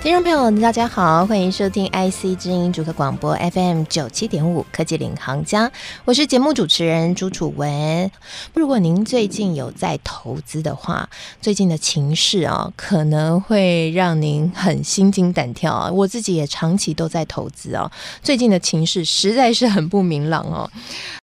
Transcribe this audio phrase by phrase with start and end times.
[0.00, 5.70] 听众朋友，大家好，欢迎收听 IC 之音主客广播 FM 九七点五科技领航家，
[6.04, 8.08] 我是节目主持人朱楚文。
[8.54, 11.10] 如果您最近有在投资的话，
[11.42, 15.90] 最近的情势啊，可能会让您很心惊胆跳啊。
[15.90, 17.90] 我自己也长期都在投资哦，
[18.22, 20.70] 最近的情势实在是很不明朗哦。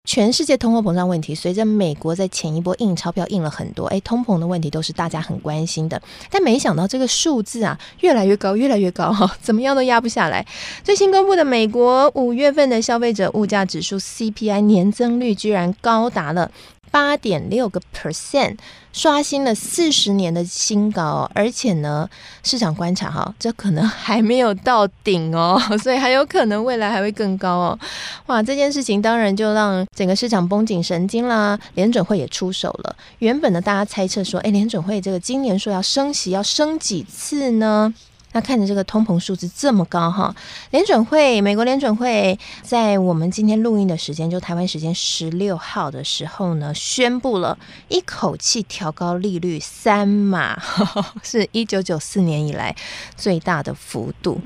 [0.05, 5.99] 全世界通货膨胀问题，随着美国在前一波印钞票印了很多，哎，通膨的问题都是大家很关心的。
[6.29, 10.45] 但没想到这个数字啊，越来越高，越来越高哈， 怎么样都压不下来。
[10.83, 16.51] 最新公布的美国五月份的消费者物价指数 CPI 年增率居然高达了。
[16.93, 18.55] 八点六个 percent，
[18.91, 22.07] 刷新了四十年的新高，而且呢，
[22.43, 27.79] 市场观察哈，这可能还没有到顶哦， 所以还有可能未来还会更高哦。
[28.27, 32.95] 哇，这件事情当然就让整个市场绷紧神经啦，联准会也出手了。
[33.17, 37.91] 原本呢，大家猜测说，哎，联准会这个今年说要升息，要升几次呢？
[38.33, 40.35] 那看着这个通膨数字这么高哈，
[40.71, 50.61] 联准会，美国联准会在我们今天录音的时间，就台湾时间十六号的时候呢，宣布了一口气调高利率三码，
[51.23, 52.75] 是一九九四年以来
[53.15, 54.41] 最大的幅度。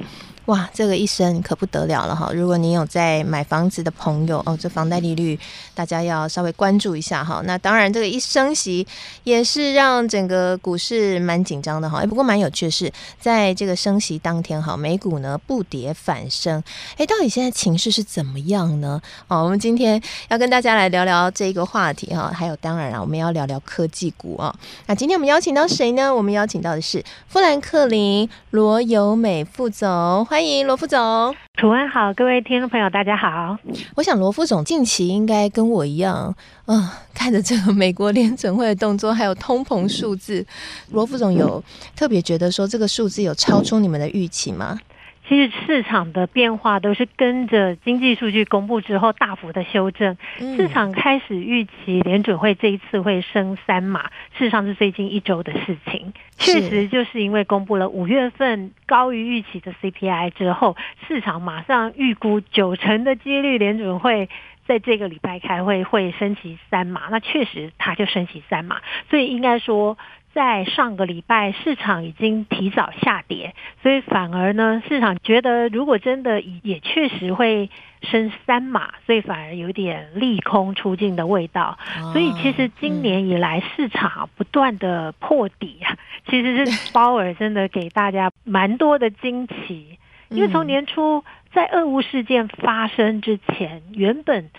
[0.47, 2.31] 哇，这个一升可不得了了哈！
[2.33, 5.37] 如果你有在买房子的朋友哦，这房贷利率
[5.75, 7.41] 大家要稍微关注一下哈。
[7.43, 8.87] 那当然，这个一升息
[9.25, 11.99] 也是让整个股市蛮紧张的哈。
[12.01, 16.63] 哎，不过蛮有趣的是，在这个升息当天哈，美股呢不跌反升。
[16.95, 19.01] 哎，到底现在情势是怎么样呢？
[19.27, 22.31] 哦，我们今天要跟大家来聊聊这个话题哈。
[22.33, 24.55] 还有，当然啊，我们要聊聊科技股啊。
[24.85, 26.15] 那今天我们邀请到谁呢？
[26.15, 30.25] 我们邀请到的是富兰克林罗友美副总。
[30.41, 33.57] 迎罗副总，楚安好，各位听众朋友，大家好。
[33.95, 36.35] 我想罗副总近期应该跟我一样，
[36.65, 40.45] 嗯、呃， 看着这个美国联准会的动作，还有通膨数字，
[40.91, 41.63] 罗副总有
[41.95, 44.77] 特别觉得说这个数字有超出你们的预期吗？
[45.27, 50.17] 其实市场的变化都是跟着经济数据公布之后大幅的修正。
[50.37, 54.03] 市场开始预期联准会这一次会升三码，
[54.37, 56.13] 事实上是最近一周的事情。
[56.37, 60.77] 确实就是因为公布了五月份高于预期的 CPI 之后，
[61.07, 64.29] 市场马上预估九成的几率联准会
[64.65, 67.03] 在这个礼拜开会会升息三码。
[67.11, 69.97] 那确实它就升息三码，所以应该说。
[70.37, 77.71] 在上个礼拜，市场已经提早下跌，所以反而呢，市场觉得如果真的也确实会
[78.03, 81.79] 升三码，所以反而有点利空出尽的味道。
[82.13, 85.97] 所以其实今年以来，市场不断的破底啊，
[86.29, 89.97] 其实是鲍尔真的给大家蛮多的惊奇。
[90.29, 94.51] 因为从年初在俄乌事件发生之前，原本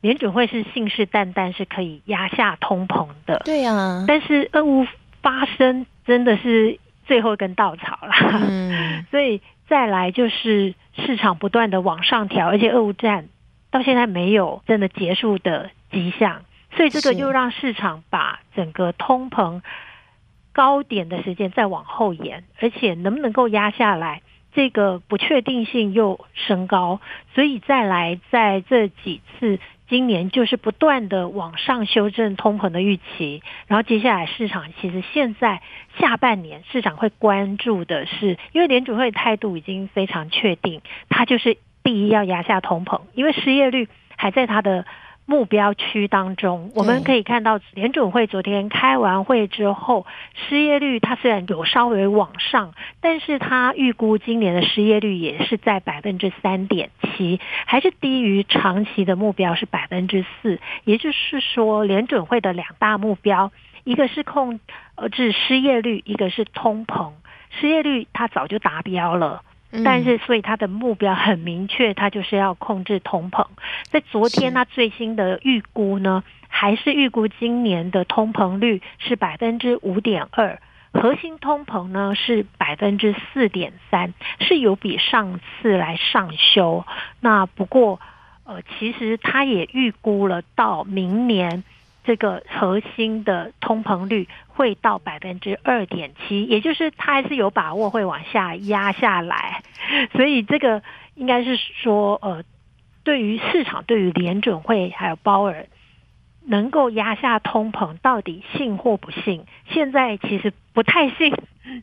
[0.00, 4.86] 联准会是信誓旦旦是可以压下通膨的，对呀，但是俄乌。
[5.24, 8.12] 发生真的是最后一根稻草了，
[8.46, 13.28] 嗯， 所以再来就是市场不断的往上调，而且俄乌战
[13.70, 16.42] 到现在没有真的结束的迹象，
[16.76, 19.62] 所以这个就让市场把整个通膨
[20.52, 24.20] 高点的时间再往后延，而且能不能够压下来，
[24.52, 27.00] 这个不确定性又升高，
[27.34, 29.58] 所以再来在这几次。
[29.88, 35.62] 今年就是不断的往上修正通膨的预期，然后接下来市场其实现在
[35.98, 44.84] 下半年市场会关注的是，因为联储会态度已经非常确定，它就是第一要压下通膨，因为失业率还在它的。
[45.26, 60.60] 目标区当中，我们可以看到联准会昨天开完会之后，失业率它虽然有稍微往上，但是它预估今年的失业率也是在百分之三点七，还是低于长期的目标是百分之四。
[60.84, 63.50] 也就是说，联准会的两大目标，
[63.84, 64.60] 一个是控
[65.10, 67.12] 制失业率，一个是通膨。
[67.50, 69.42] 失业率它早就达标了。
[69.82, 73.46] 但是，所以他的目标很明确，他就是要控制通膨。
[73.84, 80.60] 在昨天，他最新的预估呢，还是预估今年的通膨率是百分之五点二，
[80.92, 86.84] 核心通膨呢是百分之四点三，是有比上次来上修。
[87.20, 88.00] 那不过，
[88.44, 91.64] 呃，其实他也预估了到明年。
[92.04, 99.62] 这个核心的通膨率会到百分之二点七，也就是它还是有把握会往下压下来，
[100.14, 100.82] 所以这个
[101.14, 102.44] 应该是说，呃，
[103.02, 105.66] 对于市场，对于联准会还有鲍尔
[106.46, 109.44] 能够压下通膨，到底信或不信？
[109.70, 111.34] 现在其实不太信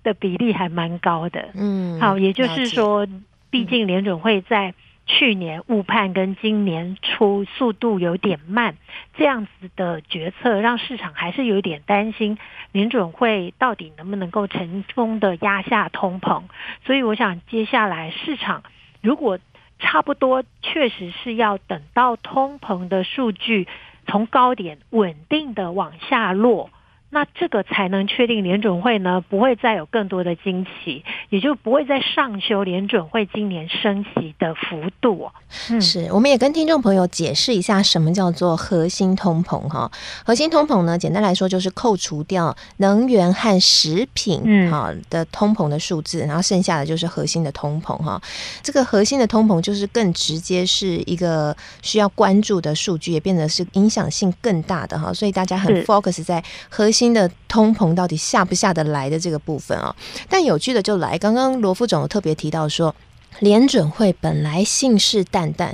[0.03, 1.49] 的比例还蛮高的。
[1.55, 3.07] 嗯，好，也就是说。
[3.51, 4.73] 毕竟联准会在
[5.05, 8.75] 去年误判跟今年初速度有点慢，
[9.15, 12.37] 这样子的决策让市场还是有点担心
[12.71, 16.43] 联准会到底能不能够成功的压下通膨。
[16.85, 18.63] 所以我想接下来市场
[19.01, 19.39] 如果
[19.79, 23.67] 差不多确实是要等到通膨的数据
[24.07, 26.69] 从高点稳定的往下落。
[27.13, 35.29] 那这个才能确定联准会呢不会再有更多的惊喜，也就不会再上修联准会今年升息的幅度。
[35.69, 39.91] 嗯，是，我们也跟听众朋友解释一下什么叫做核心通膨哈。
[40.25, 48.21] 核心通膨呢，简单来说就是扣除掉能源和食品哈的通膨的数字，然后剩下的就是核心的通膨哈。
[48.63, 55.13] 这个核心的通膨就是更直接是一个需要关注的数据，也变得是影响性更大的哈。
[55.13, 57.00] 所以大家很 focus 在核心。
[57.01, 59.95] 新的通膨到底下不下得来的这个部分啊，
[60.29, 62.93] 但有趣的就来，刚刚罗副总特别提到说，
[63.39, 65.71] 联准会本来信誓旦旦，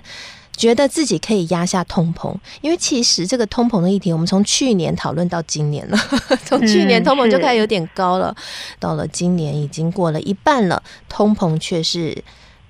[0.56, 5.98] 觉得自己可以压下通膨，因为其实这个通膨的议题，我们从去年讨论到今年了，
[6.48, 8.34] 从去年通膨就开始有点高了，
[8.80, 12.24] 到了今年已经过了一半了，通膨却是。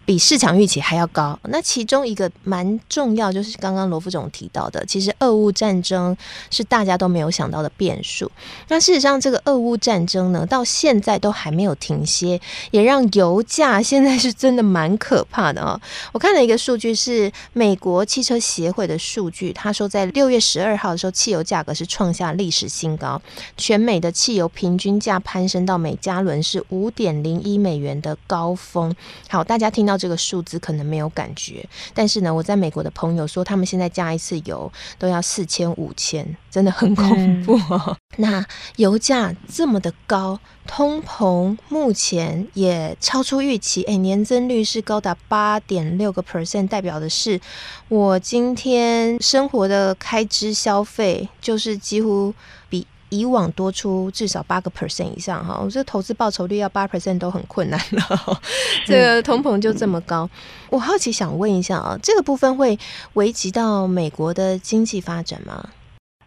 [0.08, 6.16] 比市场预期还要高，那其中一个蛮重要，就是刚刚罗副总提到的，其实俄乌战争
[6.50, 8.32] 是大家都没有想到的变数。
[8.70, 12.40] 那事实上，这个俄乌战争呢，到现在都还没有停歇，
[12.72, 15.78] 也让油价现在是真的蛮可怕的哦。
[16.14, 23.22] 我看了一个数据，是美国汽车协会的数据，他说在六月十二号的时候，汽油价格是创下历史新高，
[23.58, 28.96] 全美的汽油平均价攀升到每加仑是五点零一美元的高峰。
[29.28, 29.97] 好，大家听到。
[29.98, 37.82] 这个数字可能没有感觉，但是呢，我在美国的朋友说，他们现在加一次油都要四千五千，真的很恐怖哦。
[37.88, 38.46] 嗯、 那
[38.76, 47.40] 油价这么的高，通膨目前也超出预期，哎，年增率是高达八点六个 percent，代表的是
[47.88, 52.34] 我今天生活的开支消费就是几乎
[52.70, 52.86] 比。
[53.10, 58.40] 以往多出至少八个 percent 以上哈，我这投资报酬率要八 percent 都很困难了。
[58.86, 60.30] 这个通膨就这么高，
[60.70, 62.78] 我好奇想问一下啊，这个部分会
[63.14, 65.70] 危及到美国的经济发展吗？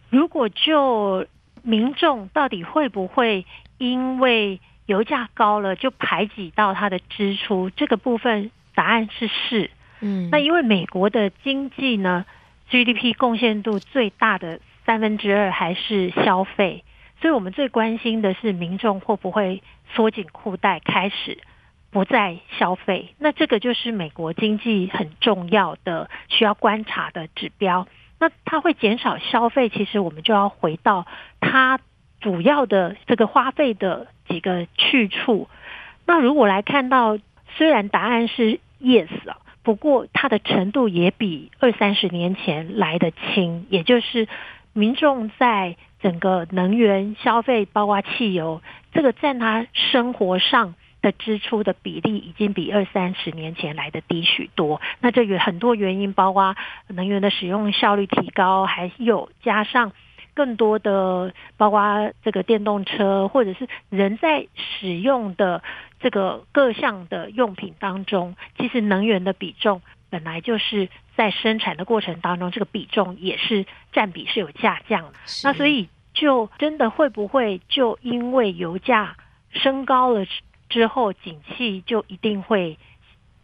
[0.09, 1.25] 如果就
[1.61, 3.45] 民众到底会不会
[3.77, 7.69] 因为油价高了就排挤到他的支出？
[7.69, 9.69] 这个部分答案是是。
[9.99, 12.25] 嗯，那因为美国的经济呢
[12.71, 14.59] ，GDP 贡献度最大的。
[14.85, 16.83] 三分之二还是消费，
[17.21, 19.61] 所以我们最关心的是民众会不会
[19.93, 21.37] 缩紧裤带，开始
[21.91, 23.13] 不再消费。
[23.19, 27.87] 那这个就是美国经济很重要的需要观察的指标。
[28.19, 31.05] 那它会减少消费，其实我们就要回到
[31.39, 31.79] 它
[32.19, 35.47] 主要的这个花费的几个去处。
[36.07, 37.17] 那如果来看到，
[37.55, 44.27] 虽然答案是 yes 啊，不过它的程度也比二三十年前来得轻，也就是。
[44.73, 48.61] 民众在整个能源消费，包括汽油，
[48.93, 54.81] 这个占他生活上的支出的比例，已经比二三十年前来的低许多。
[54.99, 56.55] 那这有很多原因，包括
[56.87, 59.91] 能源的使用效率提高，还有加上
[60.33, 65.61] 更多的，包括这个电动车，或者是人在使用的
[65.99, 69.81] 这个各项的用品当中，其实能源的比重。
[70.11, 75.13] 本来就是在生产的过程当中，这个比重也是占比是有下降的。
[75.43, 79.17] 那所以就真的会不会就因为油价
[79.51, 80.27] 升高了
[80.69, 82.77] 之后，景气就一定会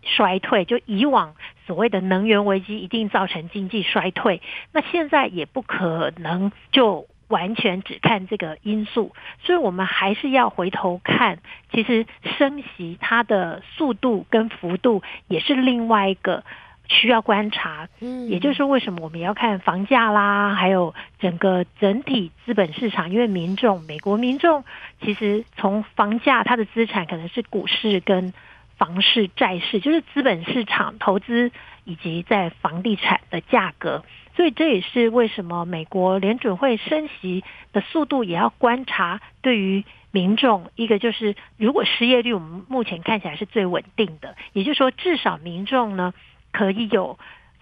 [0.04, 0.66] 衰退？
[0.66, 7.08] 就以往所谓的能源危机一定造成经济衰退，那现在也不可能就。
[7.28, 11.40] 完全只看这个因素，所以我们还是要回头看，
[11.72, 12.06] 其实
[12.38, 16.44] 升息它的速度跟幅度也是另外一个
[16.88, 17.90] 需要观察。
[18.00, 24.64] 嗯，也就是为什么我们要看房价啦，还有整个整体资本市场，因为民众，美国民众
[25.02, 28.34] 其实从房价，它的资产可能是股市跟
[28.78, 31.52] 房市、债市，就是资本市场投资
[31.84, 34.06] 以及在房地产的价格。
[34.38, 39.20] 所以这也是为什么美国联准会升息的速度也要观察。
[39.42, 46.14] 对于民众，一个就是如果失业率我们目前看起来是最稳定的，也就是说至少民众呢
[46.52, 47.18] 可以有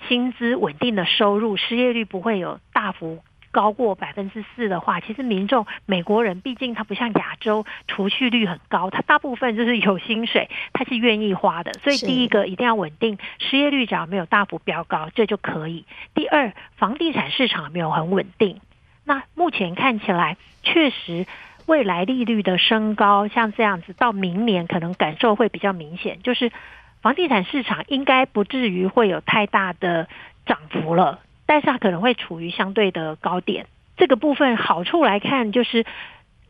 [0.10, 3.24] 薪资稳定的收入，失业率不会有大幅。
[3.56, 11.72] 高过百分之四的话，其实民众美国人毕竟他不像亚洲储蓄率很高，他大部分就是有薪水，他是愿意花的。
[11.76, 15.86] 所以第一个一定要稳定，失业率只要没有大幅飙高，这就可以。
[16.14, 18.60] 第二，房地产市场没有很稳定。
[19.06, 21.26] 那目前看起来，确实
[21.66, 26.52] 未来利率的升高，像这样子到明年可能感受会比较明显，就是
[27.02, 30.10] 房地产市场应该不至于会有太大的
[30.46, 33.68] 涨幅了，但是它可能会处于相对的高点。
[33.98, 35.86] 这个部分好处来看，就是。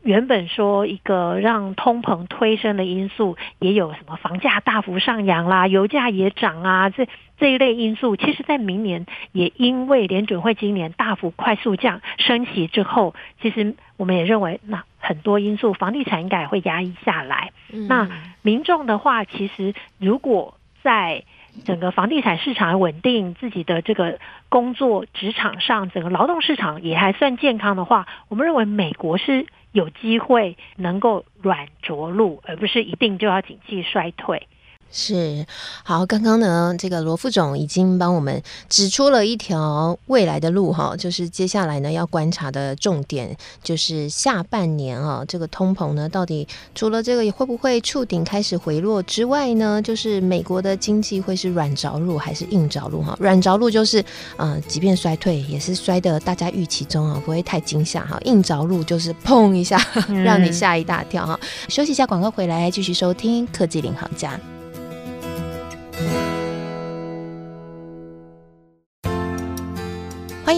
[0.02, 17.50] 原本说一个让通膨推升的因素，也有什么房价大幅上扬啦，油价也涨啊，这这一类因素，其实在明年也因为联准会今年大幅快速降升息之后，其实我们也认为，那很多因素房地产应该也会压抑下来。
[17.72, 18.08] 嗯、那
[18.42, 21.24] 民众的话，其实如果在
[21.64, 29.46] 整个房地产市场稳定，自己的这个工作职场上，整个劳动市场也还算健康的话，我们认为美国是。
[29.72, 34.48] 有机会能够软着陆，而不是一定就要景气衰退。
[34.92, 35.44] 是，
[35.84, 53.14] 好，刚刚呢，这个罗副总已经帮我们指出了一条未来的路哈，就是接下来呢要观察的重点，就是下半年啊，这个通膨呢到底除了这个会不会触顶开始回落之外呢，就是美国的经济会是软着陆还是硬着陆哈？
[53.20, 54.02] 软着陆就是
[54.38, 58.18] 呃，即便衰退也是衰的大家预期中啊，不会太惊吓哈。
[58.24, 59.78] 硬着陆就是 砰一下，
[60.24, 61.38] 让你吓一大跳哈。
[61.42, 64.40] 嗯、休息一下，广告回来继续收听科技领航家。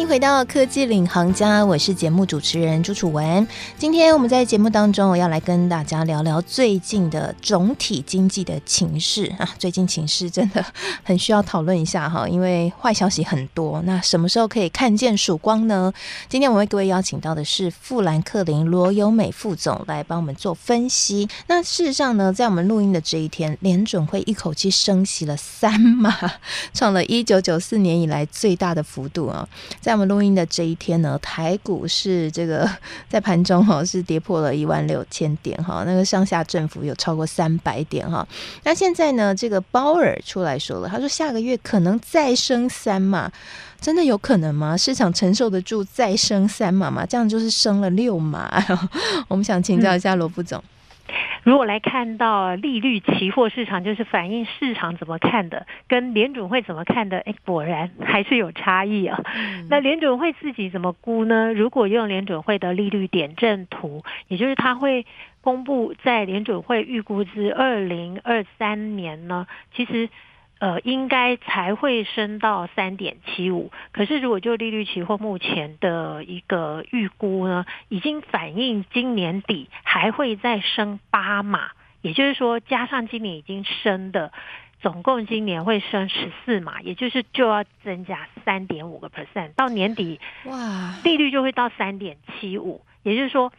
[0.09, 3.47] 回到科技领航家，我是节目主持人朱楚文。
[3.77, 9.47] 今天我们在节目当中，我要来跟大家聊聊最近的总体经济的情势 啊。
[9.59, 10.65] 最近情势真的
[11.03, 13.83] 很需要讨论一下哈，因为坏消息很多。
[13.83, 15.93] 那什么时候可以看见曙光呢？
[16.27, 21.29] 今天我为各位邀请到的是富兰克林罗友美副总来帮我们做分析。
[21.49, 26.17] 那事实上呢，在我们录音的这一天，联准会一口气升息了三码，
[26.73, 29.47] 创了一九九四年以来最大的幅度啊。
[29.83, 32.69] 在们录音的这一天呢，台股是这个
[33.11, 38.26] 在盘中哈是跌破了一万六千点哈，那个上下振幅有超过三百点哈。
[38.62, 43.31] 那现在呢，这个鲍尔出来说了，他说下个月可能再升三码，
[43.81, 44.76] 真的有可能吗？
[44.76, 47.05] 市场承受得住再升三码吗？
[47.05, 48.64] 这样就是升了六码。
[49.28, 50.62] 我们想请教一下罗副总。
[51.49, 59.19] 如果来看到利率期货市场，就是反映市场怎么看的，跟联准会怎么看的，哎，果然还是有差异啊。
[59.35, 61.55] 嗯、那联准会自己怎么估呢？
[61.55, 65.07] 如果用联准会的利率点阵图，也就是它会
[65.40, 70.11] 公布在联准会预估至二零二三年呢，其实。
[70.59, 73.71] 呃，应该才会升到三点七五。
[73.93, 81.71] 可是，如果就利率期货目前的一个预估呢，已经反映今年底还会再升八码，
[82.03, 84.33] 也就是说，加上今年已经升的，
[84.81, 93.53] 总共今年会升十四码，也就是就要增加三点五个 percent，到年底哇，利率就会到三点七五，也就是说。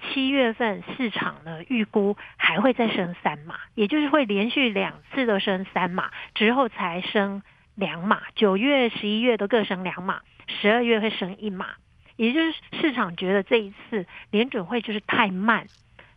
[0.00, 7.42] 七月份市场呢预估还会再升三码，也就是会连续两次都升三码，之后才升
[7.74, 8.22] 两码。
[8.34, 11.74] 九月、十一月都各升两码，十二月会升一码。
[12.16, 15.66] 也就是市场觉得这一次联准会就是太慢。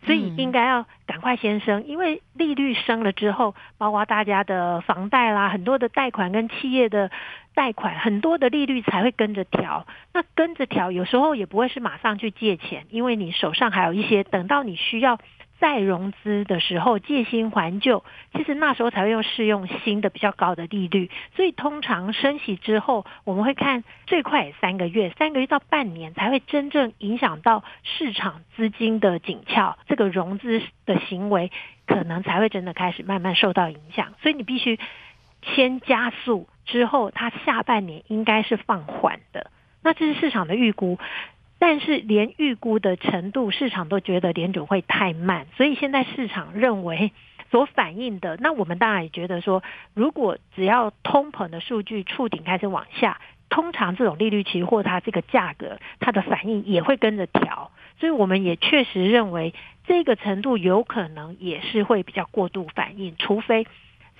[0.05, 7.11] 所以应该要赶快先升，因为利率升了之后，包括大家的房贷啦，很多的贷款跟企业的
[7.53, 9.85] 贷款，很多的利率才会跟着调。
[10.13, 15.19] 那跟着调，有时候也不会是马上去借钱，因为你手上还有一些，等到你需要。
[15.59, 31.51] 再融资的时候借新还旧，其实那时候才会用适用新的比较高的利率，所以通常升息之后，我们会看最快三个月，三个月到半年才会真正影响到市场资金的紧俏，这个融资的行为
[31.87, 34.79] 可能才会真的开始慢慢受到影响，所以你必须
[35.55, 39.49] 先加速，之后它下半年应该是放缓的，
[39.81, 40.99] 那这是市场的预估。
[41.59, 47.11] 但是连预估的程度，市场都觉得联准会太慢，所以现在市场认为
[47.49, 59.53] 所反映的，那我们当然也觉得说，如果只要通膨的数据触顶开始往下，通常这种利率期货它这个价格它的反应也会跟着调，所以我们也确实认为
[59.85, 63.65] 这个程度有可能也是会比较过度反应，除非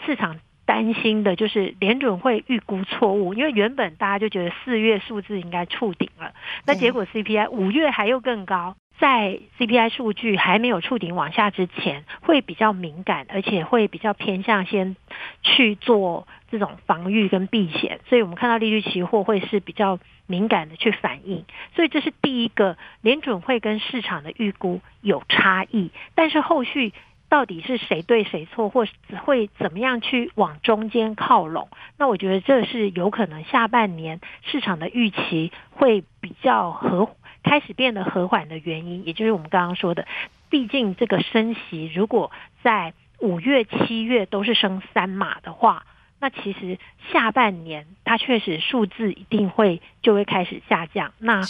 [0.06, 0.40] 市场。
[0.68, 6.34] 担心的就是联准会预估错误，因为原本大家就觉得四月数字应该触顶了，
[6.66, 14.98] 那结果 CPI 五月还又更高，在 CPI 数据还没有触顶往下之前，会比较敏感，而且会比较偏向先
[15.42, 21.46] 去做这种防御跟避险，所以我们看到利率期货会是比较敏感的去反应，
[21.78, 26.92] 所以这是第一个联准会跟市场的预估有差异，但是后续。
[27.30, 28.86] 到底是谁对谁错，或
[29.26, 31.70] 会怎么样去往中间靠拢？
[31.98, 37.10] 那我觉得这是有可能下半年市场的预期会比较和
[37.44, 40.08] 开始变得和缓的原因，也就是我们刚刚说的，
[40.50, 42.32] 毕竟这个升息如果
[42.64, 45.86] 在五月、七月都是升三码的话，
[46.20, 46.80] 那其实
[47.12, 51.14] 下半年它确实数字一定会就会开始下降。
[51.20, 51.42] 那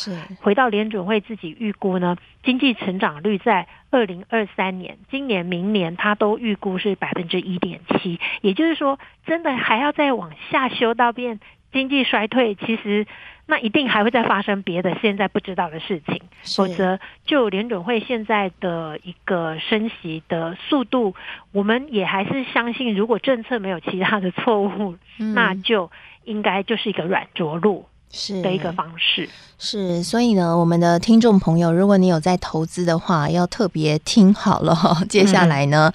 [0.41, 8.19] 回到联准会自己预估呢，经济成长率在二零二三年、今年、明年，它都预估是百分之一点七。
[8.41, 11.39] 也就是说，真的还要再往下修到变
[11.71, 13.05] 经济衰退，其实。
[13.49, 16.19] 那一定还会再发生别的现在不知道的事情，
[16.57, 21.15] 否则就联准会现在的一个升息的速度，
[21.53, 25.89] 我们也还是相信，如果政策没有其他的错误，嗯、那就
[26.25, 29.29] 应该就是一个软着陆是的一个方式。
[29.59, 35.03] 是，所以呢，我们的听众朋友，如果你有在投资的话，要特别听好了哈。
[35.09, 35.91] 接下来呢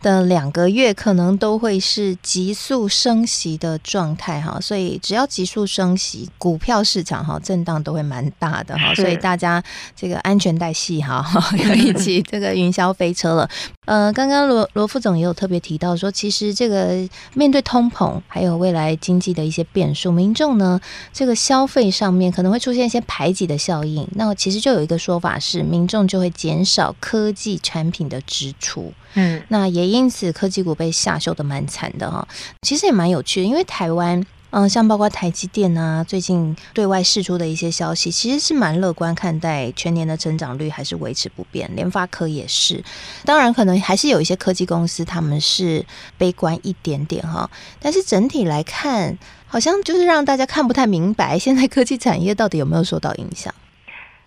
[0.00, 4.58] 的两个月，可能都会是急速升息的状态哈。
[4.62, 8.94] 所以只要急速升息，股票市场哈震荡都会蛮大的哈。
[8.94, 9.62] 所以大家
[9.94, 11.22] 这个安全带系好，
[11.62, 13.46] 要一起这个云霄飞车了。
[13.84, 20.80] 呃，刚刚罗罗副总也有特别提到说，其实这个面对通膨，还有未来经济的一些变数，民众呢
[21.12, 23.02] 这个消费上面可能会出现一些。
[23.08, 32.26] 排挤的效应，那其实就有一个说法是，民众就会减少科技产品的支出，嗯，那也因此科技股被下修的蛮惨的哈。
[32.62, 42.84] 其实也蛮有趣的，因为台湾，嗯，像包括台积电啊，最近对外释出的一些消息，其实是蛮乐观看待全年的成长率还是维持不变，联发科也是。
[43.24, 45.84] 当然，可能还是有一些科技公司他们是
[46.16, 49.18] 悲观一点点哈，但是整体来看。
[49.52, 53.52] 好像就是让大家看不太明白，现在科技产业到底有没有受到影响？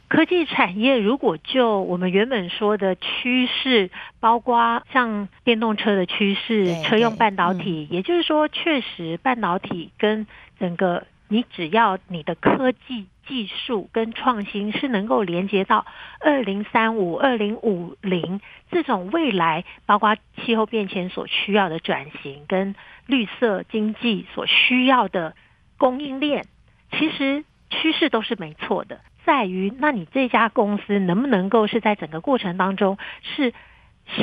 [0.08, 10.28] 科技产业如果就我们原本说的趋势，包括像电动车的趋势、车用半导体，也就是说，确实半导体跟
[10.60, 15.86] 整个你只要你的科技技术跟创新是能够连接到
[16.20, 22.76] 二零三五、二零五零这种未来，包括气候变迁所需要的转型跟。
[23.08, 25.36] 绿色经济所需要的
[25.78, 26.48] 供应链，
[26.92, 33.54] 其实趋势都是没错的，在于那你这家公司能不能够是在整个过程当中是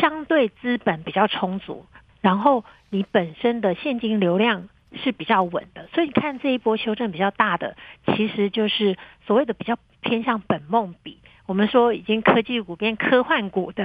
[0.00, 1.86] 相对资本比较充足，
[2.20, 7.76] 然后你本身的现金流量是比较稳的，所以你看这一波修正比较大的，
[8.14, 11.18] 其实就是所谓的比较偏向本梦比。
[11.46, 13.84] 我们说已经科技股变科幻股的，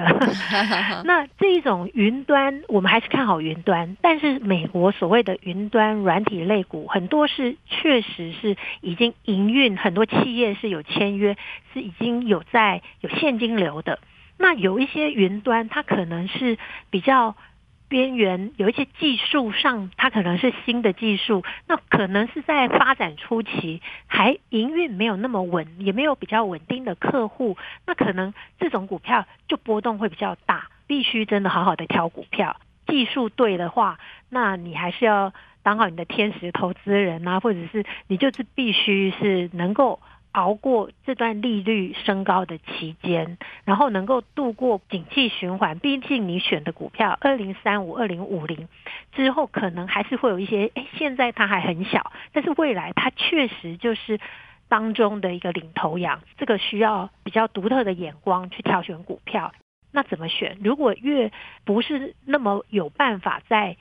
[1.05, 3.97] 那这一种云端，我们还是看好云端。
[4.01, 11.35] 但是美国所谓的云端软体类股，很多是确实是已经营运，很多企业是有签约，
[11.73, 13.99] 是已经有在有现金流的。
[14.37, 16.57] 那有一些云端，它可能是
[16.89, 17.35] 比较。
[17.89, 32.57] 边缘有一些技术上，它可能是新的技术，那可能是在发展初期，还营运没有那么稳，也没有比较稳定的客户，那可能这种股票就波动会比较大，必须真的好好的挑股票。
[32.87, 39.99] 技术对的话，那你还是要当好你的天使投资人啊，或者是你就是必须是能够。
[40.37, 45.79] 熬过这段利率升高的期间，然后能够度过景气循环。
[45.79, 48.67] 毕竟你选的股票，二零三五、二零五零
[49.13, 50.69] 之后，可能还是会有一些。
[50.75, 54.19] 诶，现在它还很小，但是未来它确实就是
[54.69, 56.21] 当中的一个领头羊。
[56.37, 59.51] 这个需要比较独特的眼光去挑选股票。
[59.91, 60.59] 那怎么选？
[60.63, 61.31] 如果越
[61.65, 63.75] 不是那么有办法在。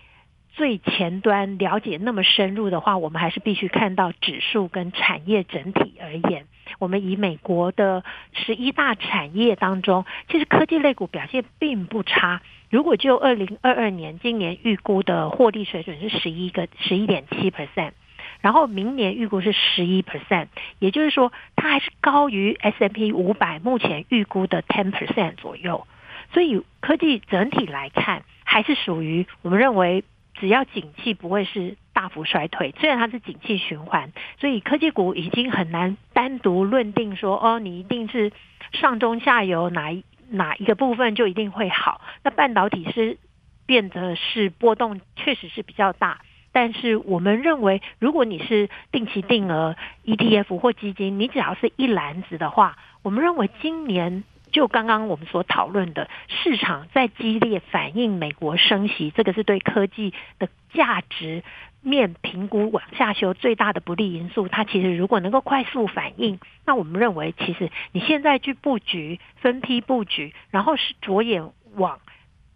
[0.57, 6.47] 最前端了解那么深入的话，我们还是必须看到指数跟产业整体而言。
[6.79, 12.40] 我们以美国的十一大产业当中，其实科技类股表现并不差。
[12.71, 17.92] 如果就二零二二年今年预估的获利水准是十一个十一点七 percent，
[18.40, 20.47] 然后明年预估是十一 percent，
[20.79, 25.87] 也就是说它还是高于 S M P 五百目前预估的 ten percent 左右。
[26.33, 30.03] 所以科技整体来看，还是属于我们认为。
[30.38, 38.33] 只要景气不会是大幅衰退，虽然它是景气循环，所以科技股已经很难单独论定说，哦，你一定是
[38.72, 42.01] 上中下游哪一哪一个部分就一定会好。
[42.22, 43.18] 那半导体是
[43.66, 46.20] 变得是波动确实是比较大，
[46.53, 54.25] 但是我们认为，如果你是定期定额 ETF 或基金，你只要是一篮子的话，我们认为今年。
[54.52, 61.42] 就刚刚我们所讨论的，市场在激烈反映美国升息，这个是对科技的价值
[61.82, 64.48] 面评估往下修最大的不利因素。
[64.48, 72.00] 它其实如果能够快速反应，那我们认为，其实你现在去布局、分批布局，然后是着眼往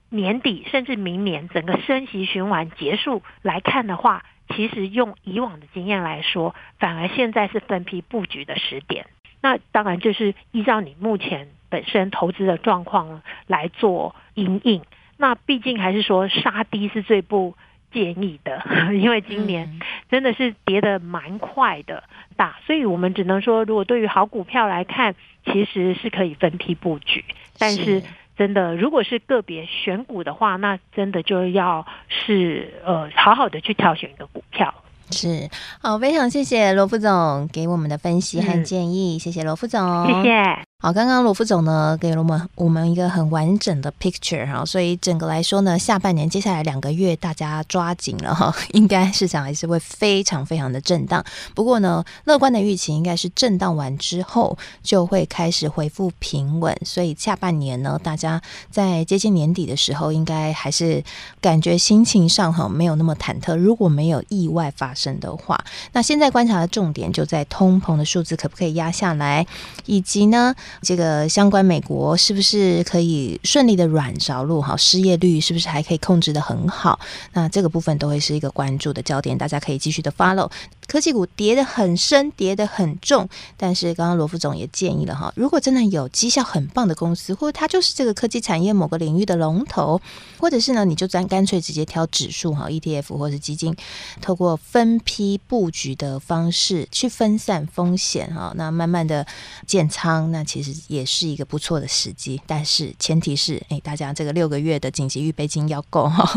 [0.08, 9.06] 年底甚至明年整个升息循环结束来看的话，其实用以往的经验来说，反而现在是分批布局的时点。
[9.42, 11.48] 那当然就是依照你目前。
[11.70, 14.82] 本身投资的状况来做因应，
[15.16, 17.54] 那毕竟还是说杀低是最不
[17.90, 19.80] 建议的， 因为今年
[20.10, 22.04] 真的是跌得蛮快的
[22.36, 25.14] 大，所以我们只能说，如果对于好股票来看，
[25.46, 27.24] 其实是可以分批布局，
[27.58, 28.02] 但是。
[28.36, 34.72] 真的如果是个别选股的话，那真的就要是呃好好的去挑选一个股票。
[35.10, 35.50] 是，
[35.82, 40.69] 好，非常谢谢罗副总给我们的分析和建议，嗯、谢谢罗副总，谢谢。
[40.82, 51.22] 好，刚刚罗副总呢给了我们我们一个很完整的 picture 哈，所以整个来说呢，下半年接下来两个月大家抓紧了哈， 应该市场还是会非常非常的震荡。
[51.54, 58.40] 不过呢，乐观的预期应该是震荡完之后就会开始恢复平稳，所以下半年呢，大家
[58.70, 61.04] 在接近年底的时候，应该还是
[61.42, 63.54] 感觉心情上哈没有那么忐忑。
[63.54, 65.62] 如果没有意外发生的话，
[65.92, 69.46] 那现在观察的重点就在通膨的数字可不可以压下来，
[69.84, 70.54] 以及呢。
[70.82, 74.60] 这个相关美国是不是可以顺利的软着陆？
[74.60, 76.98] 哈，失业率是不是还可以控制的很好？
[77.32, 80.50] 那这个部分都会是一个关注的焦点，大家可以继续的 follow。
[80.90, 90.00] 科技股跌得很深，跌得很重，但是刚刚罗副总也建议了哈，如果真的有绩效很棒的公司，或者它就是这个科技产业某个领域的龙头，
[90.40, 93.72] 或者是呢，你就干干脆直接挑指数哈，ETF 或者基金，
[94.20, 99.24] 透过分批布局的方式去分散风险哈，那慢慢的
[99.68, 106.28] 建仓，那其实也是一个不错的时机，但是前提是哎，大家这个六个月的紧急预备金要够哈，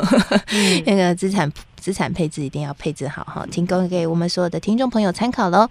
[0.49, 1.51] 嗯、 那个资产。
[1.83, 5.67] 资产配置一定要配置好哈，提供给我们所有的听众朋友参考喽。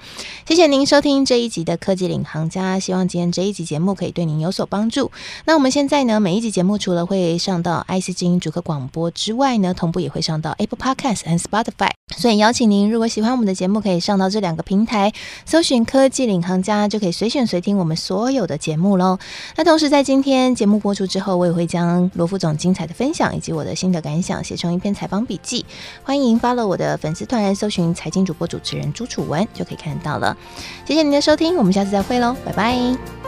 [0.46, 5.10] 谢谢您收听这一集的科技领航家，希望今天这一集节目可以对您有所帮助。
[5.46, 11.92] 那我们现在呢，每一集节目除了会上到 IC 之音主客广播之外呢，同步也会上到 Apple Podcasts 和 Spotify。
[12.14, 15.10] 所以邀请您，如果喜欢我们的节目，可以上到这两个平台，
[15.46, 19.18] 搜寻科技领航家，就可以随选随听我们所有的节目喽。
[19.56, 25.64] 那同时在今天节目播出之后，我也会将罗副总精彩的分享以及我的心得感想写成一篇采访笔记。
[26.04, 30.36] 欢迎发了我的粉丝团，搜寻财经主播主持人朱楚文，就可以看到了。
[30.84, 33.21] 谢谢您的收听，我们下次再会喽，拜拜。